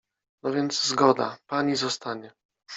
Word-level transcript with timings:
—No, 0.43 0.51
więc 0.51 0.83
zgoda, 0.83 1.37
pani 1.47 1.75
zostanie. 1.75 2.31